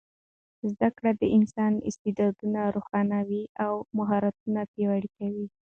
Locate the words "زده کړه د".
0.71-1.23